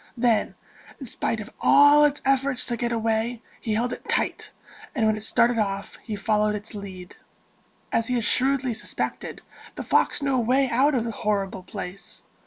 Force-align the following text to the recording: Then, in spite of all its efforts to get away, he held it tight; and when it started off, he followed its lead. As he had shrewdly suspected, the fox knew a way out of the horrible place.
Then, 0.17 0.55
in 0.99 1.05
spite 1.05 1.39
of 1.41 1.53
all 1.59 2.05
its 2.05 2.23
efforts 2.25 2.65
to 2.65 2.75
get 2.75 2.91
away, 2.91 3.43
he 3.59 3.75
held 3.75 3.93
it 3.93 4.09
tight; 4.09 4.49
and 4.95 5.05
when 5.05 5.15
it 5.15 5.21
started 5.23 5.59
off, 5.59 5.95
he 5.97 6.15
followed 6.15 6.55
its 6.55 6.73
lead. 6.73 7.15
As 7.91 8.07
he 8.07 8.15
had 8.15 8.23
shrewdly 8.25 8.73
suspected, 8.73 9.43
the 9.75 9.83
fox 9.83 10.23
knew 10.23 10.33
a 10.35 10.39
way 10.39 10.67
out 10.71 10.95
of 10.95 11.03
the 11.03 11.11
horrible 11.11 11.61
place. 11.61 12.23